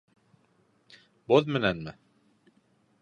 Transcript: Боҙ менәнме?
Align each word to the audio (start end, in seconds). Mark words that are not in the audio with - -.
Боҙ 1.33 1.53
менәнме? 1.57 1.95